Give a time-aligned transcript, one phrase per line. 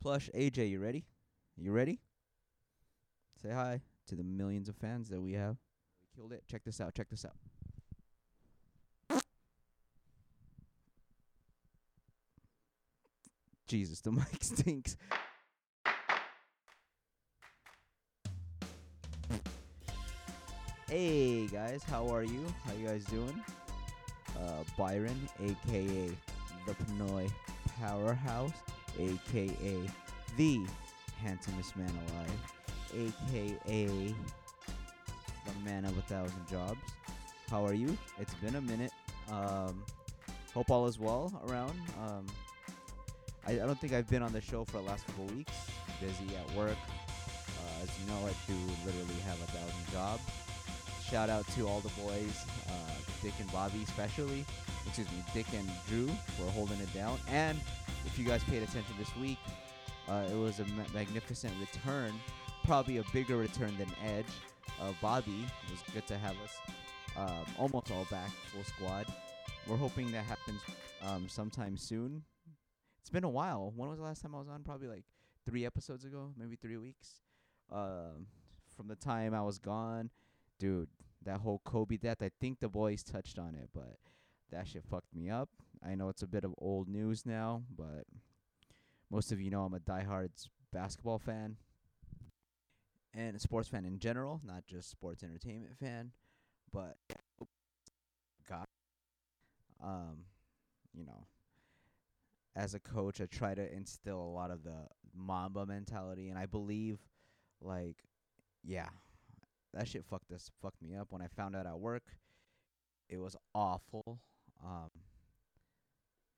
[0.00, 1.04] Plush AJ, you ready?
[1.58, 2.00] You ready?
[3.42, 5.56] Say hi to the millions of fans that we have.
[6.00, 6.42] We killed it.
[6.46, 6.94] Check this out.
[6.94, 7.34] Check this out.
[13.68, 14.96] Jesus, the mic stinks.
[20.88, 22.44] Hey guys, how are you?
[22.64, 23.44] How you guys doing?
[24.36, 26.10] Uh, Byron, aka
[26.66, 27.30] the Pinoy
[27.78, 28.50] Powerhouse,
[28.98, 29.80] aka
[30.36, 30.60] the
[31.22, 34.14] handsomest man alive, aka
[35.46, 36.80] the man of a thousand jobs.
[37.50, 37.96] How are you?
[38.18, 38.92] It's been a minute.
[39.30, 39.82] Um,
[40.54, 41.78] hope all is well around.
[42.00, 42.26] Um,
[43.46, 45.52] I, I don't think I've been on the show for the last couple weeks.
[46.00, 46.76] Busy at work.
[46.78, 50.22] Uh, as you know, I do literally have a thousand jobs.
[51.10, 52.72] Shout out to all the boys, uh,
[53.22, 54.44] Dick and Bobby especially.
[54.86, 56.06] Excuse me, Dick and Drew
[56.38, 57.18] for holding it down.
[57.28, 57.58] And
[58.06, 59.38] if you guys paid attention this week,
[60.08, 62.12] uh, it was a ma- magnificent return,
[62.64, 64.26] probably a bigger return than Edge.
[64.80, 66.56] Uh, Bobby it was good to have us
[67.16, 69.06] um, almost all back, full squad.
[69.66, 70.60] We're hoping that happens
[71.02, 72.22] um, sometime soon.
[73.00, 73.72] It's been a while.
[73.76, 74.62] When was the last time I was on?
[74.62, 75.04] Probably like
[75.46, 77.20] three episodes ago, maybe three weeks.
[77.70, 78.26] Um,
[78.76, 80.10] from the time I was gone,
[80.58, 80.88] dude,
[81.24, 82.22] that whole Kobe death.
[82.22, 83.96] I think the boys touched on it, but
[84.50, 85.48] that shit fucked me up.
[85.84, 88.04] I know it's a bit of old news now, but
[89.10, 90.30] most of you know I'm a diehard
[90.72, 91.56] basketball fan
[93.14, 96.12] and a sports fan in general, not just sports entertainment fan.
[96.72, 96.96] But
[98.48, 98.66] God,
[99.82, 100.24] um,
[100.94, 101.26] you know,
[102.54, 106.46] as a coach, I try to instill a lot of the Mamba mentality, and I
[106.46, 106.98] believe,
[107.60, 107.96] like,
[108.62, 108.88] yeah,
[109.74, 111.08] that shit fucked us, fucked me up.
[111.10, 112.04] When I found out at work,
[113.08, 114.20] it was awful.
[114.64, 114.90] Um,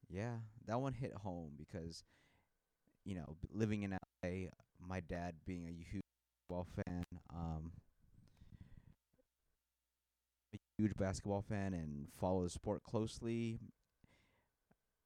[0.09, 2.05] yeah, that one hit home because,
[3.05, 6.03] you know, living in LA, my dad being a huge
[6.49, 7.73] basketball fan, um,
[10.55, 13.59] a huge basketball fan and follow the sport closely.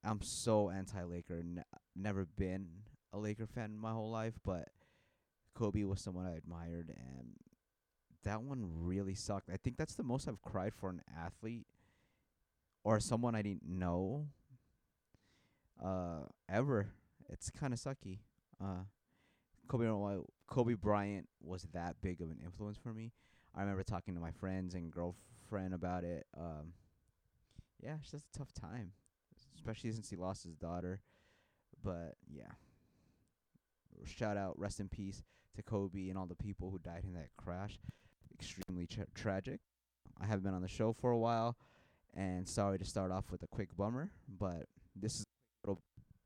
[0.03, 1.39] I'm so anti-Laker.
[1.39, 1.63] N-
[1.95, 2.67] never been
[3.13, 4.69] a Laker fan my whole life, but
[5.55, 7.33] Kobe was someone I admired, and
[8.23, 9.49] that one really sucked.
[9.51, 11.67] I think that's the most I've cried for an athlete
[12.83, 14.27] or someone I didn't know
[15.83, 16.87] uh ever.
[17.29, 18.19] It's kind of sucky.
[18.61, 18.83] Uh
[19.67, 19.85] Kobe
[20.47, 23.11] Kobe Bryant was that big of an influence for me.
[23.55, 26.25] I remember talking to my friends and girlfriend about it.
[26.39, 26.73] Um
[27.81, 28.91] yeah, it's just a tough time,
[29.55, 31.01] especially since he lost his daughter.
[31.83, 32.51] But yeah.
[34.05, 35.23] Shout out, rest in peace
[35.55, 37.79] to Kobe and all the people who died in that crash.
[38.33, 39.59] Extremely tra- tragic.
[40.19, 41.57] I haven't been on the show for a while,
[42.17, 45.25] and sorry to start off with a quick bummer, but this is
[45.63, 45.83] a little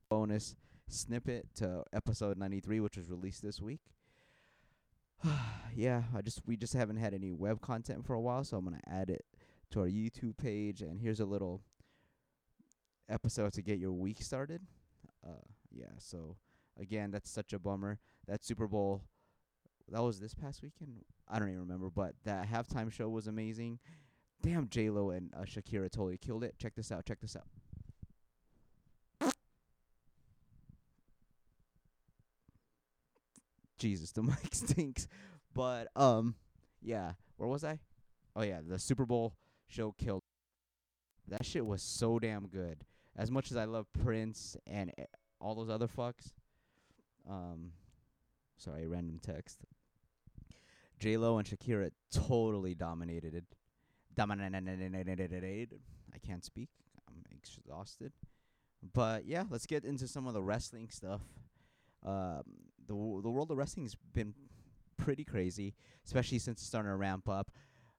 [0.10, 0.56] bonus
[0.88, 3.82] snippet to episode 93, which was released this week.
[5.76, 8.64] yeah, I just we just haven't had any web content for a while, so I'm
[8.64, 9.26] gonna add it
[9.72, 10.82] to our YouTube page.
[10.82, 11.62] And here's a little
[13.10, 14.62] episode to get your week started.
[15.26, 16.38] Uh, yeah, so
[16.80, 18.00] again, that's such a bummer.
[18.28, 19.04] That Super Bowl,
[19.90, 21.04] that was this past weekend.
[21.28, 23.80] I don't even remember, but that halftime show was amazing.
[24.42, 26.56] Damn, J Lo and uh, Shakira totally killed it.
[26.58, 27.06] Check this out.
[27.06, 27.46] Check this out.
[33.78, 35.08] Jesus, the mic stinks.
[35.54, 36.36] But um,
[36.82, 37.80] yeah, where was I?
[38.36, 39.34] Oh yeah, the Super Bowl
[39.68, 40.22] show killed.
[41.28, 42.84] That shit was so damn good.
[43.18, 45.04] As much as I love Prince and e-
[45.40, 46.32] all those other fucks,
[47.30, 47.72] um,
[48.58, 49.60] sorry, random text.
[51.00, 53.44] J Lo and Shakira totally dominated it.
[56.14, 56.70] I can't speak.
[57.08, 58.12] I'm exhausted.
[58.94, 61.22] But yeah, let's get into some of the wrestling stuff.
[62.06, 62.44] Um,
[62.88, 64.34] the w- the world of wrestling's been
[64.98, 67.52] pretty crazy, especially since it's starting to ramp up.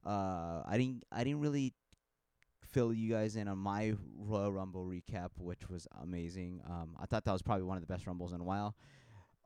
[0.05, 1.73] Uh, I didn't I didn't really
[2.73, 6.61] fill you guys in on my Royal Rumble recap, which was amazing.
[6.69, 8.75] Um, I thought that was probably one of the best Rumbles in a while.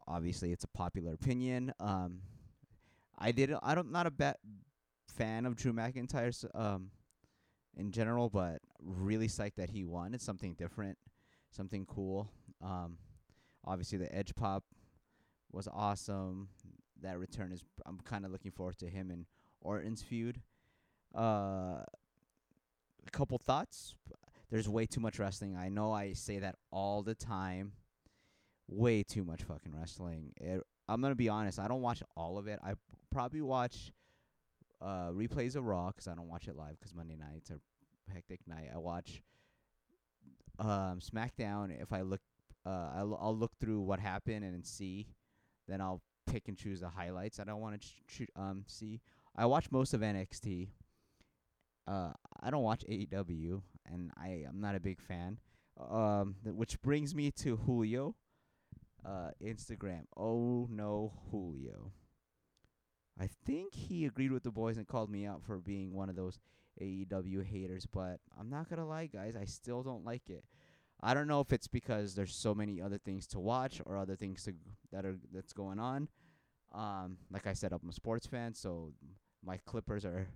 [0.08, 1.72] Obviously, it's a popular opinion.
[1.80, 2.20] Um,
[3.18, 4.36] I did I don't not a bad
[5.16, 6.90] fan of Drew McIntyre's um
[7.76, 10.14] in general, but really psyched that he won.
[10.14, 10.96] It's something different,
[11.50, 12.30] something cool.
[12.62, 12.96] Um,
[13.66, 14.64] obviously the Edge pop
[15.52, 16.48] was awesome.
[17.02, 19.26] That return is I'm kind of looking forward to him and
[19.60, 20.40] Orton's feud.
[21.16, 21.82] Uh,
[23.06, 23.94] a couple thoughts.
[24.50, 25.56] There's way too much wrestling.
[25.56, 27.72] I know I say that all the time.
[28.68, 30.32] Way too much fucking wrestling.
[30.40, 31.58] It, I'm gonna be honest.
[31.58, 32.58] I don't watch all of it.
[32.64, 32.74] I
[33.10, 33.92] probably watch
[34.80, 37.60] uh replays of Raw 'cause I don't watch it live 'cause Monday nights are
[38.12, 38.68] hectic night.
[38.74, 39.22] I watch
[40.58, 42.20] um SmackDown if I look
[42.64, 45.06] Uh, I'll I'll look through what happened and see,
[45.68, 49.00] then I'll pick and choose the highlights I don't want to ch- um see.
[49.36, 50.70] I watch most of NXT.
[51.86, 55.38] Uh, I don't watch AEW, and I am not a big fan.
[55.78, 58.16] Um, th- which brings me to Julio.
[59.04, 60.06] Uh, Instagram.
[60.16, 61.92] Oh no, Julio.
[63.18, 66.16] I think he agreed with the boys and called me out for being one of
[66.16, 66.38] those
[66.80, 69.34] AEW haters, but I'm not gonna lie, guys.
[69.36, 70.44] I still don't like it.
[71.00, 74.16] I don't know if it's because there's so many other things to watch or other
[74.16, 74.54] things to
[74.92, 76.08] that are that's going on.
[76.72, 78.92] Um, like I said, I'm a sports fan, so
[79.44, 80.28] my Clippers are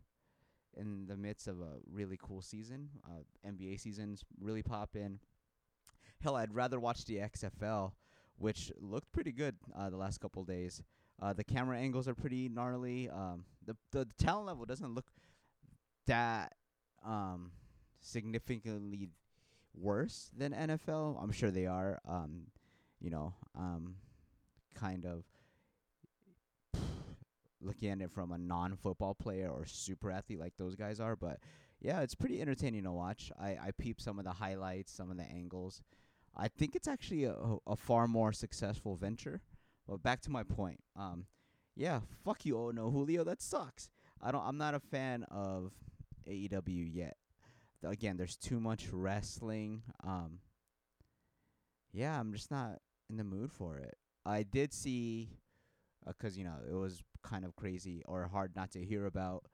[0.77, 2.89] in the midst of a really cool season.
[3.05, 5.19] Uh, NBA season's really popping.
[6.23, 7.93] Hell, I'd rather watch the XFL,
[8.37, 10.83] which looked pretty good uh, the last couple days.
[11.21, 13.09] Uh, the camera angles are pretty gnarly.
[13.09, 15.07] Um, the, the the talent level doesn't look
[16.07, 16.55] that
[17.05, 17.53] um
[18.01, 19.09] significantly
[19.75, 21.23] worse than NFL.
[21.23, 22.01] I'm sure they are.
[22.09, 22.47] Um,
[23.01, 23.97] you know, um,
[24.75, 25.25] kind of
[27.63, 31.17] looking at it from a non-football player or super athlete like those guys are.
[31.17, 31.39] But
[31.81, 33.31] yeah, it's pretty entertaining to watch.
[33.41, 35.83] I I peep some of the highlights, some of the angles.
[36.37, 37.35] I think it's actually a
[37.67, 39.41] a far more successful venture.
[39.91, 40.79] But back to my point.
[40.97, 41.27] Um,
[41.75, 43.25] yeah, fuck you, oh no, Julio.
[43.25, 43.89] That sucks.
[44.23, 44.45] I don't.
[44.47, 45.73] I'm not a fan of
[46.29, 47.17] AEW yet.
[47.83, 49.83] Again, there's too much wrestling.
[50.07, 50.39] Um,
[51.93, 52.79] yeah, I'm just not
[53.09, 53.97] in the mood for it.
[54.25, 55.31] I did see,
[56.07, 59.45] uh 'cause you know it was kind of crazy or hard not to hear about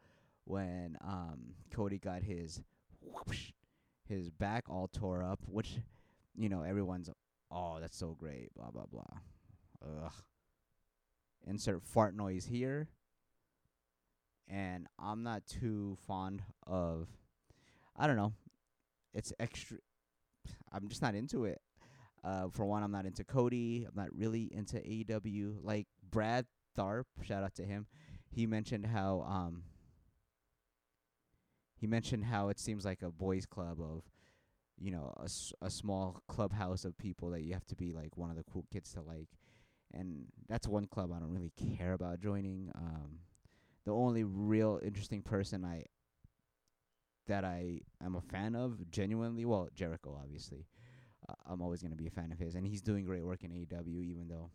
[0.45, 2.61] when um Cody got his
[3.01, 3.53] whoosh,
[4.07, 5.79] his back all tore up, which
[6.35, 7.09] you know everyone's
[7.51, 9.05] oh that's so great, blah blah blah.
[10.05, 10.13] Ugh.
[11.47, 12.89] Insert fart noise here.
[14.49, 17.09] And I'm not too fond of
[17.97, 18.33] I don't know.
[19.15, 19.79] It's extra
[20.73, 21.61] I'm just not into it.
[22.25, 23.87] Uh for one I'm not into Cody.
[23.89, 25.57] I'm not really into AEW.
[25.63, 26.47] Like Brad
[26.79, 27.87] Tharp, shout out to him.
[28.29, 29.63] He mentioned how um
[31.79, 34.03] he mentioned how it seems like a boys club of
[34.79, 38.17] you know a, s- a small clubhouse of people that you have to be like
[38.17, 39.29] one of the cool kids to like
[39.93, 42.71] and that's one club I don't really care about joining.
[42.75, 43.21] Um,
[43.85, 45.85] the only real interesting person I
[47.27, 50.67] that I am a fan of genuinely, well, Jericho obviously.
[51.29, 53.51] Uh, I'm always gonna be a fan of his, and he's doing great work in
[53.51, 54.51] AEW, even though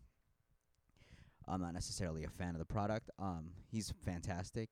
[1.48, 3.10] I'm not necessarily a fan of the product.
[3.20, 4.70] Um, he's fantastic.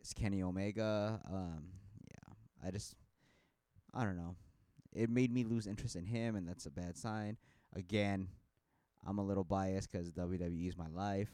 [0.00, 1.20] It's Kenny Omega.
[1.32, 1.64] Um,
[2.10, 2.34] yeah,
[2.66, 2.94] I just,
[3.94, 4.34] I don't know.
[4.92, 7.36] It made me lose interest in him, and that's a bad sign.
[7.74, 8.28] Again,
[9.06, 11.30] I'm a little biased 'cause WWE is my life,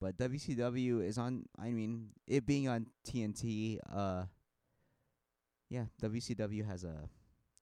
[0.00, 1.46] but WCW is on.
[1.58, 3.78] I mean, it being on TNT.
[3.88, 4.26] Uh,
[5.68, 7.08] yeah, WCW has a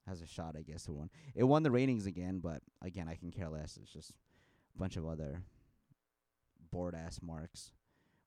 [0.07, 1.11] has a shot, I guess, to win.
[1.35, 3.77] It won the ratings again, but again, I can care less.
[3.77, 4.13] It's just
[4.75, 5.43] a bunch of other
[6.71, 7.73] bored ass marks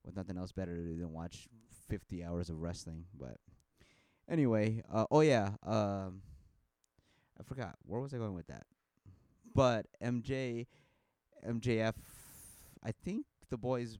[0.04, 1.48] with nothing else better to do than watch
[1.88, 3.06] 50 hours of wrestling.
[3.18, 3.38] But
[4.28, 6.22] anyway, uh, oh yeah, um,
[7.38, 8.66] I forgot where was I going with that.
[9.54, 10.66] But MJ,
[11.46, 11.94] MJF,
[12.82, 13.98] I think the boys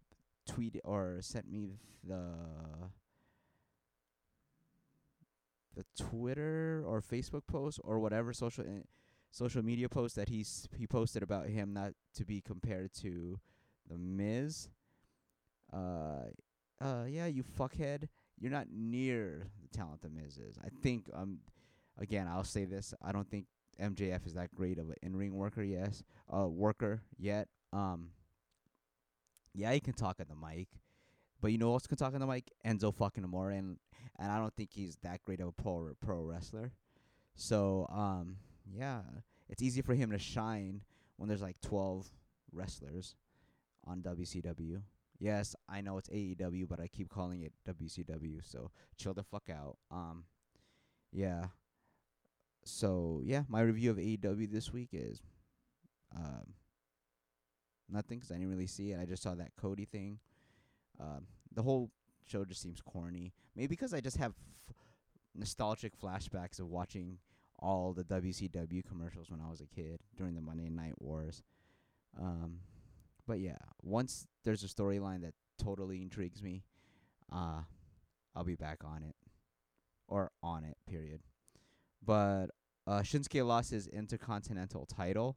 [0.49, 2.21] tweeted or sent me the
[5.75, 8.85] the Twitter or Facebook post or whatever social i-
[9.31, 13.41] social media post that he's he posted about him not to be compared to
[13.89, 14.69] the Miz.
[15.73, 16.27] Uh,
[16.81, 18.09] uh, yeah, you fuckhead.
[18.39, 20.59] You're not near the talent the Miz is.
[20.63, 21.39] I think um,
[21.99, 22.93] again, I'll say this.
[23.01, 23.47] I don't think
[23.81, 25.63] MJF is that great of an in-ring worker.
[25.63, 26.03] Yes,
[26.35, 27.49] uh, worker yet.
[27.73, 28.11] Um,
[29.55, 30.69] yeah, he can talk at the mic,
[31.41, 32.51] but you know who else can talk on the mic?
[32.67, 33.79] Enzo fucking Amore, and
[34.19, 36.73] and I don't think he's that great of a pro pro wrestler.
[37.35, 38.37] So um,
[38.73, 39.01] yeah,
[39.49, 40.83] it's easy for him to shine
[41.17, 42.11] when there's like twelve
[42.53, 43.17] wrestlers
[43.87, 44.83] on WCW.
[45.19, 48.41] Yes, I know it's AEW, but I keep calling it WCW.
[48.43, 49.77] So chill the fuck out.
[49.91, 50.25] Um,
[51.13, 51.47] yeah.
[52.65, 55.21] So yeah, my review of AEW this week is
[56.15, 56.55] um
[57.89, 59.01] nothing 'cause I didn't really see it.
[59.01, 60.19] I just saw that Cody thing.
[61.01, 61.91] Um, the whole
[62.25, 63.33] show just seems corny.
[63.55, 64.35] Maybe because I just have
[64.69, 64.75] f-
[65.35, 67.19] nostalgic flashbacks of watching
[67.59, 71.43] all the WCW commercials when I was a kid during the Monday Night Wars.
[72.19, 72.61] Um,
[73.27, 76.65] but yeah, once there's a storyline that totally intrigues me,
[77.31, 77.63] uh,
[78.35, 79.17] I'll be back on it
[80.09, 80.77] or on it.
[80.87, 81.21] Period.
[82.05, 82.47] But
[82.87, 85.37] uh, Shinsuke lost his Intercontinental title.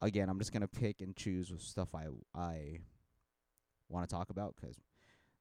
[0.00, 2.80] Again, I'm just gonna pick and choose stuff I I
[3.88, 4.80] want to talk about 'cause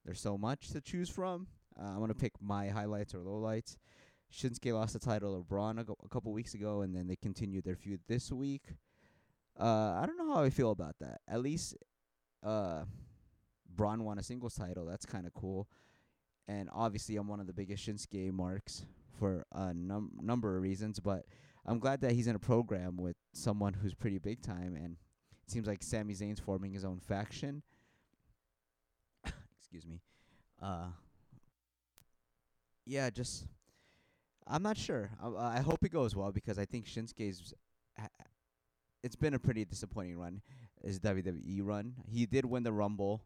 [0.05, 1.47] there's so much to choose from.
[1.79, 3.77] Uh, I'm gonna pick my highlights or lowlights.
[4.31, 7.15] Shinsuke lost the title to Braun a, go- a couple weeks ago, and then they
[7.15, 8.63] continued their feud this week.
[9.59, 11.21] Uh, I don't know how I feel about that.
[11.27, 11.75] At least,
[12.41, 12.85] uh,
[13.75, 14.85] Braun won a singles title.
[14.85, 15.67] That's kind of cool.
[16.47, 18.85] And obviously, I'm one of the biggest Shinsuke marks
[19.23, 20.99] for a num- number of reasons.
[20.99, 21.23] But
[21.65, 24.75] I'm glad that he's in a program with someone who's pretty big time.
[24.75, 24.97] And
[25.45, 27.63] it seems like Sami Zayn's forming his own faction.
[29.57, 30.01] Excuse me.
[30.61, 30.87] Uh,
[32.85, 33.45] yeah, just
[34.45, 35.09] I'm not sure.
[35.23, 37.53] I, I hope it goes well because I think Shinsuke's.
[39.03, 40.41] It's been a pretty disappointing run,
[40.83, 41.93] his WWE run.
[42.09, 43.23] He did win the Rumble,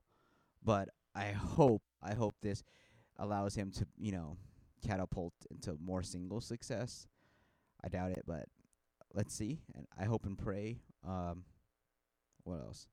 [0.64, 2.64] but I hope I hope this
[3.18, 4.38] allows him to you know
[4.88, 7.08] catapult into more single success.
[7.84, 8.46] I doubt it, but
[9.14, 9.60] let's see.
[9.76, 10.78] And I hope and pray.
[11.08, 11.44] Um,
[12.44, 12.88] what else?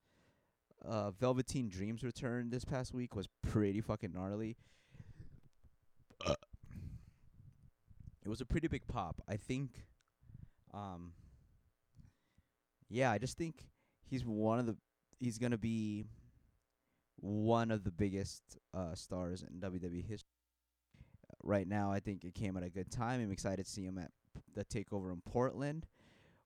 [0.84, 4.56] Uh, Velveteen Dreams return this past week was pretty fucking gnarly.
[8.24, 9.20] It was a pretty big pop.
[9.28, 9.70] I think
[10.72, 11.12] um
[12.88, 13.66] yeah, I just think
[14.08, 14.76] he's one of the
[15.20, 16.04] he's to be
[17.16, 20.33] one of the biggest uh stars in WWE history.
[21.46, 23.20] Right now, I think it came at a good time.
[23.20, 24.10] I'm excited to see him at
[24.54, 25.86] the takeover in Portland,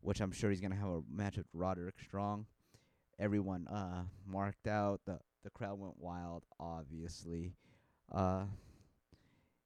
[0.01, 2.47] which I'm sure he's to have a match with Roderick Strong.
[3.21, 5.01] Everyone uh marked out.
[5.07, 7.55] The the crowd went wild, obviously.
[8.11, 8.47] Uh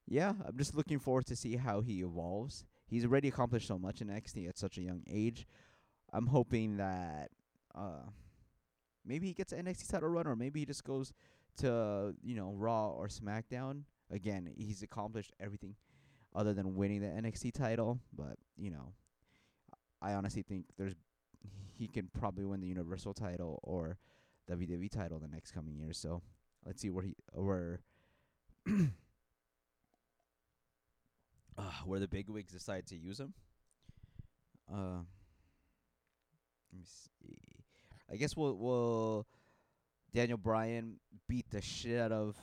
[0.07, 2.65] yeah, I'm just looking forward to see how he evolves.
[2.85, 5.47] He's already accomplished so much in NXT at such a young age.
[6.11, 7.31] I'm hoping that
[7.73, 8.05] uh
[9.03, 11.11] maybe he gets an NXT title run or maybe he just goes
[11.57, 13.83] to, you know, Raw or SmackDown.
[14.13, 15.75] Again, he's accomplished everything
[16.35, 18.93] other than winning the NXT title, but, you know,
[20.01, 20.93] I honestly think there's
[21.75, 23.97] he can probably win the Universal title or
[24.49, 25.97] WWE title the next coming years.
[25.97, 26.21] So,
[26.65, 27.81] let's see where he where
[31.57, 33.33] uh, where the big wigs decide to use him.
[34.71, 35.01] Uh,
[36.71, 37.37] let me see.
[38.11, 39.27] I guess we'll we'll
[40.13, 42.35] Daniel Bryan beat the shit out of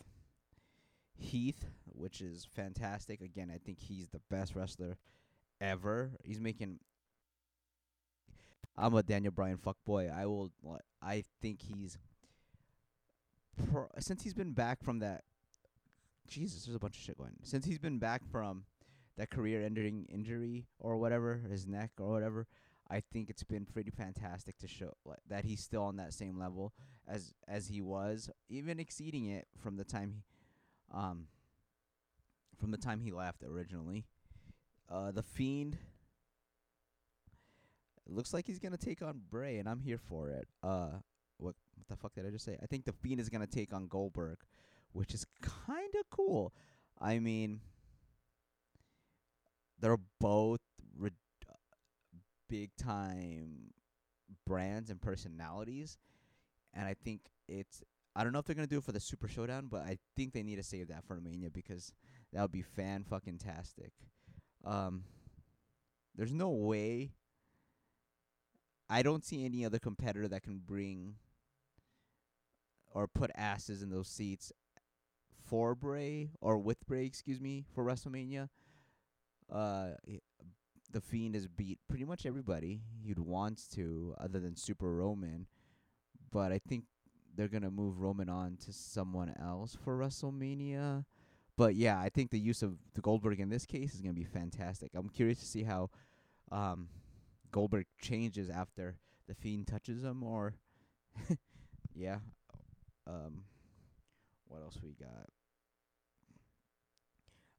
[1.21, 3.21] Heath, which is fantastic.
[3.21, 4.97] Again, I think he's the best wrestler
[5.61, 6.13] ever.
[6.25, 6.81] He's making.
[8.77, 10.17] I'm a Daniel Bryan fuckboy.
[10.17, 10.51] I will.
[11.03, 11.99] I think he's.
[13.71, 15.25] Pro, since he's been back from that.
[16.27, 17.37] Jesus, there's a bunch of shit going.
[17.43, 18.65] Since he's been back from
[19.17, 22.47] that career-ending injury or whatever, his neck or whatever,
[22.89, 26.39] I think it's been pretty fantastic to show like, that he's still on that same
[26.39, 26.73] level
[27.07, 30.23] as as he was, even exceeding it from the time he,
[30.93, 31.27] um,
[32.59, 34.05] from the time he left originally.
[34.91, 35.79] Uh, the Fiend.
[38.07, 40.49] Looks like he's gonna take on Bray, and I'm here for it.
[40.63, 40.99] Uh,
[41.39, 42.59] what what the fuck did I just say?
[42.61, 44.39] I think the Fiend is gonna take on Goldberg,
[44.93, 46.53] which is kind of cool.
[47.01, 47.61] I mean,
[49.79, 50.61] they're both
[50.99, 51.11] re-
[52.49, 53.73] big time
[54.45, 55.97] brands and personalities,
[56.75, 57.83] and I think it's.
[58.15, 60.33] I don't know if they're gonna do it for the Super Showdown, but I think
[60.33, 61.93] they need to save that for Mania because
[62.33, 63.93] that would be fan fucking tastic.
[64.65, 65.05] Um,
[66.17, 67.13] there's no way.
[68.89, 71.15] I don't see any other competitor that can bring
[72.93, 74.53] or put asses in those seats
[75.47, 78.49] for Bray or with Bray, excuse me, for WrestleMania
[79.53, 79.91] uh,
[80.93, 85.47] the Fiend has beat pretty much everybody he'd wants to, other than Super Roman.
[86.33, 86.85] But I think
[87.37, 91.05] they're gonna move Roman on to someone else for WrestleMania.
[91.57, 94.25] But yeah, I think the use of the Goldberg in this case is gonna be
[94.25, 94.93] fantastic.
[94.95, 95.91] I'm curious to see how
[96.51, 96.89] um,
[97.51, 98.97] Goldberg changes after
[99.29, 100.55] the Fiend touches him, or
[101.95, 102.19] yeah.
[103.07, 103.43] Um,
[104.49, 105.27] what else we got?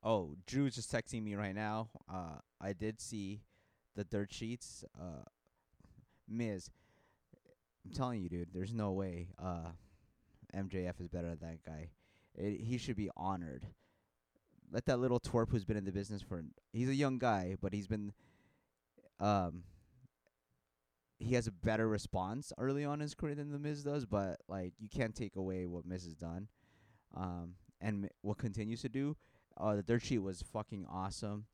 [0.03, 1.89] Oh, Drew's just texting me right now.
[2.11, 3.41] Uh, I did see
[3.95, 4.83] the dirt sheets.
[4.99, 5.23] Uh,
[6.27, 6.69] Miz,
[7.85, 9.27] I'm telling you, dude, there's no way.
[9.41, 9.71] Uh,
[10.55, 11.89] MJF is better than that guy.
[12.35, 13.65] It, he should be honored.
[14.71, 17.73] Let that little twerp who's been in the business for he's a young guy, but
[17.73, 18.13] he's been
[19.19, 19.63] um
[21.19, 24.39] he has a better response early on in his career than the Miz does, but
[24.47, 26.47] like you can't take away what Miz has done,
[27.15, 29.15] um, and what continues to do.
[29.57, 31.45] Uh, the dirt sheet was fucking awesome.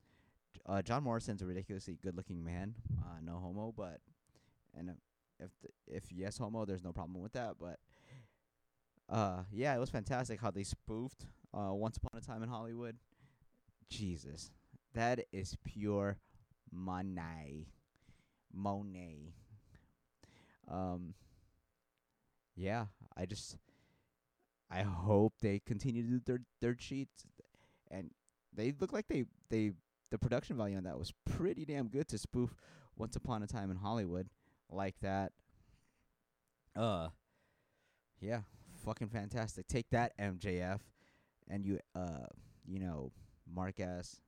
[0.66, 2.76] Uh, John Morrison's a ridiculously good-looking man.
[3.02, 4.00] Uh, no homo, but
[4.78, 4.92] and
[5.40, 7.56] if the, if yes homo, there's no problem with that.
[7.60, 7.80] But
[9.10, 12.98] uh, yeah, it was fantastic how they spoofed uh, Once Upon a Time in Hollywood.
[13.90, 14.52] Jesus,
[14.94, 16.18] that is pure
[16.72, 17.68] money,
[18.54, 19.34] Monet.
[20.70, 21.14] Um,
[22.56, 23.56] yeah, I just
[24.70, 27.26] I hope they continue to do their dirt sheets
[27.90, 28.12] and
[28.54, 29.72] they look like they they
[30.12, 32.56] the production value on that was pretty damn good to spoof
[32.96, 34.30] Once Upon a Time in Hollywood
[34.70, 35.32] like that.
[36.76, 37.10] Uh,
[38.22, 38.42] yeah,
[38.86, 39.68] fucking fantastic.
[39.68, 40.80] Take that, MJF,
[41.48, 42.28] and you, uh,
[42.66, 43.12] you know,
[43.80, 44.20] ass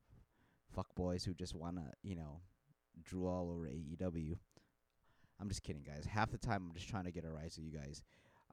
[0.74, 2.42] fuck boys who just wanna, you know,
[3.04, 4.38] drool all over AEW.
[5.40, 6.06] I'm just kidding, guys.
[6.06, 8.04] Half the time, I'm just trying to get a rise of you guys.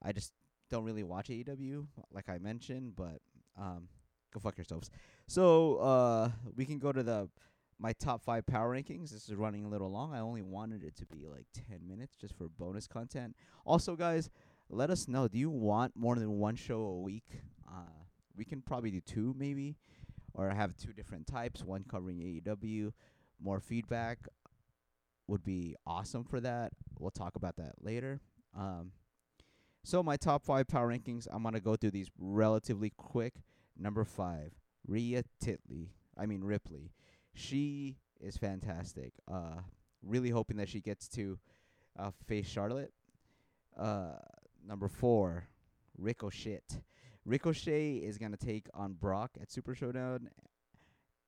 [0.02, 0.32] I just
[0.70, 3.20] don't really watch AEW, like I mentioned, but
[3.58, 3.88] um,
[4.32, 4.90] go fuck yourselves.
[5.26, 7.28] So uh, we can go to the
[7.78, 9.10] my top five power rankings.
[9.10, 10.14] This is running a little long.
[10.14, 13.36] I only wanted it to be like ten minutes just for bonus content.
[13.64, 14.30] Also, guys,
[14.68, 15.28] let us know.
[15.28, 17.42] Do you want more than one show a week?
[17.68, 18.04] Uh,
[18.36, 19.76] we can probably do two, maybe,
[20.34, 21.62] or have two different types.
[21.62, 22.92] One covering AEW.
[23.40, 24.18] More feedback
[25.26, 26.72] would be awesome for that.
[26.98, 28.20] We'll talk about that later.
[28.56, 28.92] Um,
[29.84, 33.34] so my top five power rankings, I'm gonna go through these relatively quick.
[33.78, 34.52] Number five,
[34.86, 35.90] Rhea Titley.
[36.16, 36.92] I mean Ripley.
[37.36, 39.12] She is fantastic.
[39.30, 39.60] Uh,
[40.02, 41.38] really hoping that she gets to
[41.98, 42.92] uh, face Charlotte.
[43.78, 44.14] Uh,
[44.66, 45.46] number four,
[45.98, 46.62] Ricochet.
[47.26, 50.30] Ricochet is gonna take on Brock at Super Showdown.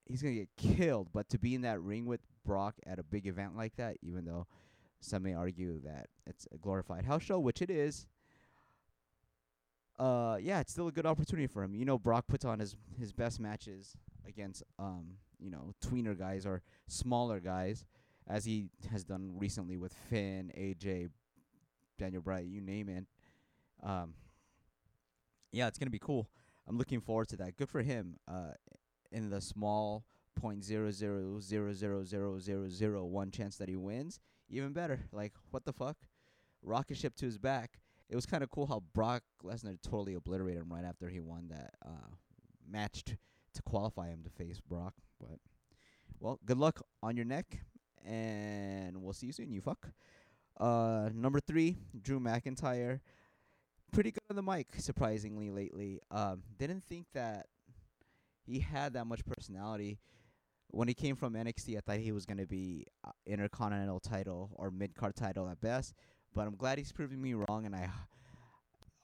[0.07, 3.27] He's gonna get killed, but to be in that ring with Brock at a big
[3.27, 4.47] event like that, even though
[5.01, 8.07] some may argue that it's a glorified house show, which it is.
[9.99, 11.75] Uh, yeah, it's still a good opportunity for him.
[11.75, 13.97] You know, Brock puts on his his best matches
[14.27, 17.85] against um, you know, tweener guys or smaller guys,
[18.29, 21.11] as he has done recently with Finn, AJ,
[21.99, 23.07] Daniel Bryan, you name it.
[23.83, 24.15] Um,
[25.53, 26.29] yeah, it's gonna be cool.
[26.67, 27.57] I'm looking forward to that.
[27.57, 28.17] Good for him.
[28.27, 28.53] Uh,
[29.11, 30.05] in the small
[30.39, 35.01] point zero zero zero zero zero zero zero one chance that he wins, even better.
[35.13, 35.97] Like what the fuck?
[36.63, 37.79] Rocket ship to his back.
[38.09, 41.49] It was kind of cool how Brock Lesnar totally obliterated him right after he won
[41.49, 42.09] that uh,
[42.69, 43.17] match t-
[43.55, 44.95] to qualify him to face Brock.
[45.21, 45.39] But
[46.21, 47.59] well, good luck on your neck,
[48.05, 49.53] and we'll see you soon.
[49.53, 49.89] You fuck.
[50.59, 53.01] Uh, number three, Drew McIntyre.
[53.93, 56.01] Pretty good on the mic, surprisingly lately.
[56.11, 57.47] Um, didn't think that
[58.45, 59.99] he had that much personality
[60.71, 64.51] when he came from NXT, I thought he was going to be uh, Intercontinental title
[64.55, 65.95] or mid card title at best.
[66.35, 67.89] But I'm glad he's proving me wrong, and I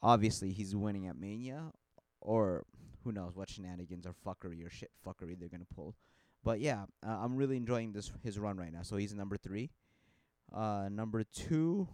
[0.02, 1.72] obviously he's winning at Mania,
[2.20, 2.64] or
[3.04, 5.94] who knows what shenanigans or fuckery or shit fuckery they're gonna pull.
[6.42, 8.82] But yeah, uh, I'm really enjoying this his run right now.
[8.82, 9.70] So he's number three.
[10.52, 11.88] Uh, number two,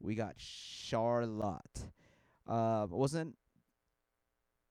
[0.00, 1.86] we got Charlotte.
[2.46, 3.36] Uh, wasn't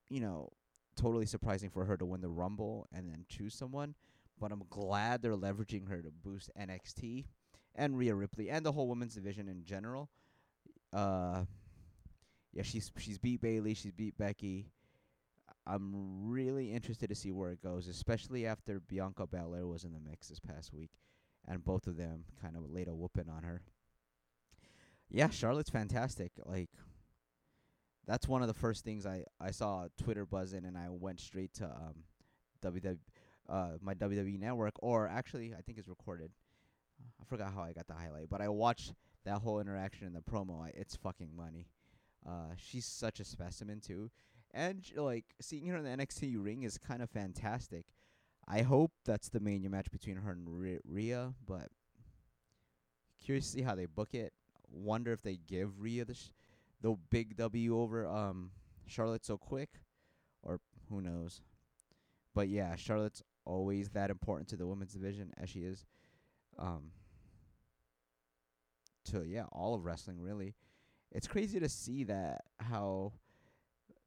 [0.09, 0.49] you know
[0.95, 3.95] totally surprising for her to win the Rumble and then choose someone,
[4.39, 7.25] but I'm glad they're leveraging her to boost NXT
[7.75, 10.09] and Rhea Ripley and the whole women's division in general.
[10.93, 11.45] Uh,
[12.53, 14.71] yeah, she's she's beat Bayley, she's beat Becky.
[15.65, 19.99] I'm really interested to see where it goes, especially after Bianca Belair was in the
[19.99, 20.89] mix this past week,
[21.47, 23.61] and both of them kind of laid a whooping on her.
[25.09, 26.31] Yeah, Charlotte's fantastic.
[26.45, 26.69] Like
[28.07, 31.53] that's one of the first things I I saw Twitter buzzing, and I went straight
[31.55, 32.03] to um
[32.63, 32.97] WW
[33.49, 36.31] uh my WWE network, or actually I think it's recorded.
[37.19, 38.93] I forgot how I got the highlight, but I watched
[39.25, 40.63] that whole interaction in the promo.
[40.63, 41.67] I, it's fucking money.
[42.27, 44.11] Uh, she's such a specimen too,
[44.53, 47.85] and like seeing her in the NXT ring is kind of fantastic.
[48.47, 51.69] I hope that's the main match between her and Rhea, but
[53.23, 54.33] curious to see how they book it.
[54.69, 56.31] Wonder if they give Rhea the sh-
[56.81, 58.51] the big W over um
[58.87, 59.69] Charlotte so quick,
[60.43, 60.59] or
[60.89, 61.41] who knows.
[62.33, 65.85] But yeah, Charlotte's always that important to the women's division as she is
[66.59, 66.91] um
[69.05, 70.55] to yeah, all of wrestling really.
[71.11, 73.13] It's crazy to see that how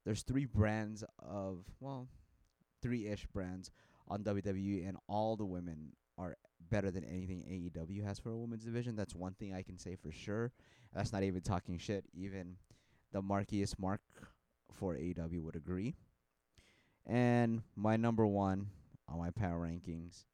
[0.04, 2.08] there's three brands of well,
[2.82, 3.70] three ish brands
[4.08, 6.36] on WWE and all the women are
[6.70, 7.40] better than anything
[7.76, 8.96] AEW has for a women's division.
[8.96, 10.52] That's one thing I can say for sure.
[10.94, 12.04] That's not even talking shit.
[12.14, 12.56] Even
[13.12, 14.00] the Markiest Mark
[14.72, 15.94] for AEW would agree.
[17.06, 18.68] And my number one
[19.08, 20.24] on my power rankings,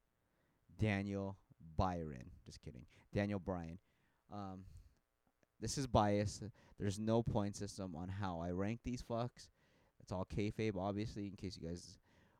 [0.78, 1.36] Daniel
[1.76, 2.30] Byron.
[2.46, 2.84] Just kidding.
[3.12, 3.78] Daniel Bryan.
[4.32, 4.60] Um,
[5.60, 6.42] this is biased.
[6.78, 9.48] There's no point system on how I rank these fucks.
[10.10, 11.96] It's all kayfabe, obviously, in case you guys,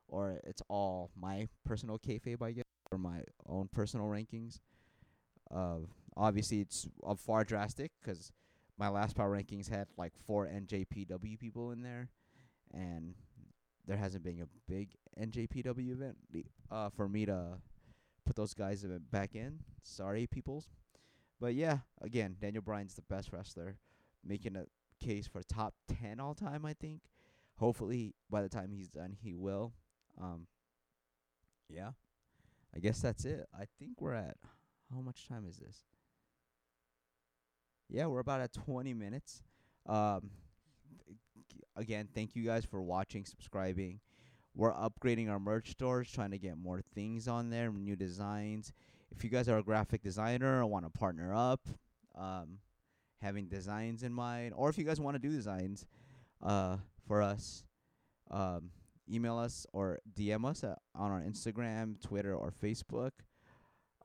[0.09, 4.59] or it's all my personal kayfabe, I guess, or my own personal rankings.
[5.55, 5.77] Uh,
[6.17, 8.33] obviously, it's uh, far drastic because
[8.77, 12.09] my last power rankings had like four NJPW people in there,
[12.75, 13.15] and
[13.87, 16.17] there hasn't been a big NJPW event
[16.73, 17.51] uh, for me to
[18.27, 19.61] put those guys back in.
[19.85, 20.67] Sorry, peoples.
[21.41, 23.77] But yeah, again, Daniel Bryan's the best wrestler,
[24.25, 24.65] making a
[25.01, 27.03] case for top 10 all time, I think.
[27.61, 29.73] Hopefully, by the time he's done, he will.
[30.21, 30.47] Um,
[31.69, 31.91] yeah,
[32.75, 33.47] I guess that's it.
[33.55, 34.37] I think we're at
[34.93, 35.85] how much time is this?
[37.91, 39.43] yeah, we're about at 20 minutes.
[39.87, 40.31] Um,
[41.77, 44.01] again, thank you guys for watching, subscribing.
[44.55, 48.73] We're upgrading our merch stores, trying to get more things on there, new designs.
[49.11, 51.61] If you guys are a graphic designer or want to partner up,
[52.17, 52.59] um,
[53.21, 55.85] having designs in mind, or if you guys want to do designs
[56.43, 57.65] uh, for us,
[58.31, 58.71] um,
[59.13, 63.11] email us or DM us at, on our Instagram, Twitter, or Facebook.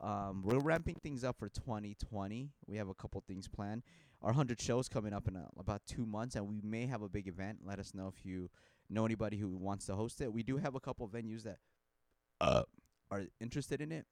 [0.01, 2.49] Um, we're ramping things up for 2020.
[2.67, 3.83] We have a couple things planned.
[4.21, 7.09] Our 100 shows coming up in uh about two months, and we may have a
[7.09, 7.59] big event.
[7.63, 8.49] Let us know if you
[8.89, 10.31] know anybody who wants to host it.
[10.31, 11.57] We do have a couple venues that
[12.41, 12.63] uh,
[13.11, 14.05] are interested in it,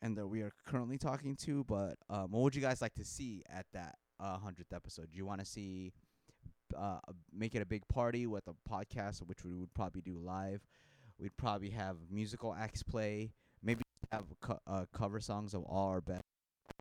[0.00, 1.64] and that we are currently talking to.
[1.64, 5.10] But um, what would you guys like to see at that uh, 100th episode?
[5.10, 5.92] Do you want to see
[6.74, 6.98] uh,
[7.32, 10.60] make it a big party with a podcast, which we would probably do live?
[11.18, 13.32] We'd probably have musical acts play.
[13.62, 13.82] Maybe
[14.12, 16.22] have co- uh, cover songs of all our best,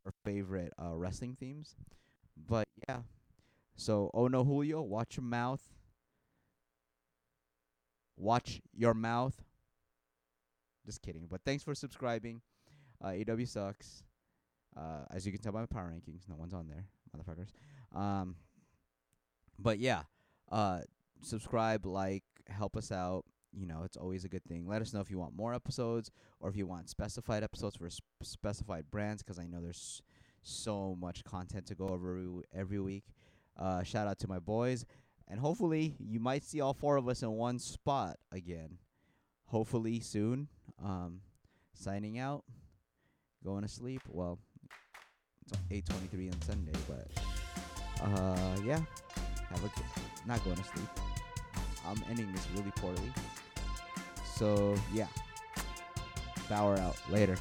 [0.06, 1.76] our favorite uh, wrestling themes.
[2.48, 3.00] But yeah,
[3.76, 5.62] so oh no, Julio, watch your mouth.
[8.18, 9.44] Watch your mouth.
[10.86, 11.28] Just kidding.
[11.30, 12.42] But thanks for subscribing.
[13.04, 14.04] Uh, AW sucks.
[14.76, 17.50] Uh, as you can tell by my power rankings, no one's on there, motherfuckers.
[17.98, 18.36] Um,
[19.62, 20.04] but yeah,
[20.52, 20.82] uh,
[21.22, 23.26] subscribe, like, help us out.
[23.54, 24.68] You know, it's always a good thing.
[24.68, 27.90] Let us know if you want more episodes or if you want specified episodes for
[27.92, 30.02] sp- specified brands, because I know there's
[30.42, 32.18] so much content to go over
[32.56, 33.04] every, week.
[33.58, 34.86] Uh, shout out to my boys.
[35.28, 38.78] And hopefully, you might see all four of us in one spot again.
[39.46, 40.48] Hopefully, soon.
[40.84, 41.22] Um,
[41.74, 42.44] signing out.
[43.44, 44.02] Going to sleep.
[44.08, 44.40] Well,
[45.72, 47.08] it's 8.23 on Sunday, but
[48.04, 48.80] uh, yeah.
[49.52, 49.86] Have a good,
[50.26, 50.90] not going to sleep.
[51.86, 53.12] I'm ending this really poorly.
[54.24, 55.08] So, yeah.
[56.50, 56.98] Bauer out.
[57.10, 57.38] Later.